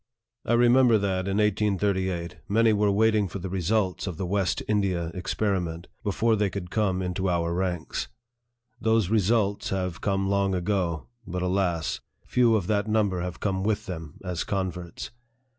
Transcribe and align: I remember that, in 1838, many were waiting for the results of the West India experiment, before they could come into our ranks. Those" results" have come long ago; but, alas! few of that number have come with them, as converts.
I 0.47 0.53
remember 0.53 0.97
that, 0.97 1.27
in 1.27 1.37
1838, 1.37 2.37
many 2.49 2.73
were 2.73 2.91
waiting 2.91 3.27
for 3.27 3.37
the 3.37 3.51
results 3.51 4.07
of 4.07 4.17
the 4.17 4.25
West 4.25 4.63
India 4.67 5.09
experiment, 5.13 5.85
before 6.03 6.35
they 6.35 6.49
could 6.49 6.71
come 6.71 7.03
into 7.03 7.29
our 7.29 7.53
ranks. 7.53 8.07
Those" 8.79 9.09
results" 9.11 9.69
have 9.69 10.01
come 10.01 10.27
long 10.27 10.55
ago; 10.55 11.05
but, 11.27 11.43
alas! 11.43 11.99
few 12.25 12.55
of 12.55 12.65
that 12.65 12.87
number 12.87 13.21
have 13.21 13.39
come 13.39 13.63
with 13.63 13.85
them, 13.85 14.15
as 14.23 14.43
converts. 14.43 15.11